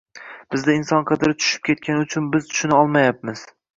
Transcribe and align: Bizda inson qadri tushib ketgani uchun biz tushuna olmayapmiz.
Bizda 0.53 0.73
inson 0.77 1.05
qadri 1.11 1.35
tushib 1.43 1.67
ketgani 1.69 2.07
uchun 2.07 2.33
biz 2.37 2.49
tushuna 2.53 2.81
olmayapmiz. 2.83 3.45